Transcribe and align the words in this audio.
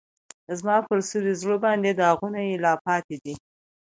زما 0.59 0.77
پر 0.87 0.99
سوي 1.09 1.33
زړه 1.41 1.55
باندې 1.65 1.89
داغونه 2.01 2.39
یې 2.47 2.55
لا 2.63 2.73
پاتی 2.85 3.17
دي 3.23 3.35